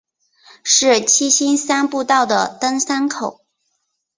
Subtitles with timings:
[0.63, 3.41] 是七星山步道的登山口。